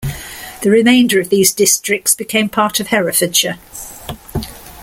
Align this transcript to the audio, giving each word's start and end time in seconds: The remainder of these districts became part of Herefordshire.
The 0.63 0.71
remainder 0.71 1.19
of 1.19 1.29
these 1.29 1.53
districts 1.53 2.15
became 2.15 2.49
part 2.49 2.79
of 2.79 2.87
Herefordshire. 2.87 3.59